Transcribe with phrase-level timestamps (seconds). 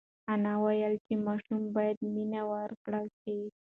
[0.31, 3.37] انا وویل چې ماشوم ته باید مینه ورکړل شي.